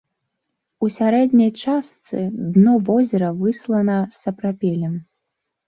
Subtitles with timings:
[0.87, 2.17] У сярэдняй частцы
[2.57, 5.01] дно возера выслана сапрапелем.